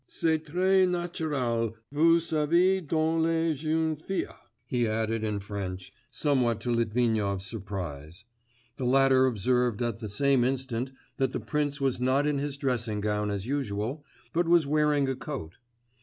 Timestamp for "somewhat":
6.09-6.59